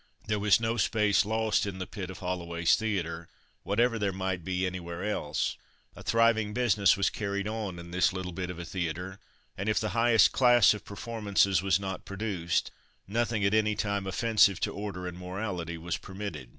[0.25, 3.27] There was no space lost in the pit of Holloway's theatre,
[3.61, 5.57] whatever there might be anywhere else.
[5.95, 9.19] A thriving business was carried on in this little bit of a theatre,
[9.55, 12.71] and if the highest class of performances was not produced,
[13.07, 16.49] nothing at any time offensive to order and morality was permitted.